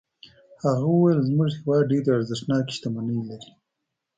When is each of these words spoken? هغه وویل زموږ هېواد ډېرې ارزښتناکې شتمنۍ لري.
هغه 0.63 0.85
وویل 0.89 1.19
زموږ 1.29 1.49
هېواد 1.59 1.89
ډېرې 1.91 2.09
ارزښتناکې 2.17 2.71
شتمنۍ 2.77 3.19
لري. 3.29 3.51